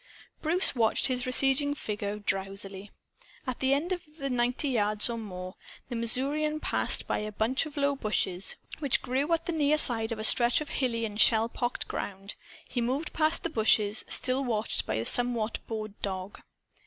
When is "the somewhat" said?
14.97-15.59